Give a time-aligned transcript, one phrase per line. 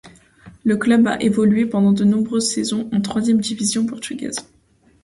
[0.63, 4.47] Le club a évolué pendant de nombreuses saisons en troisième division portugaise.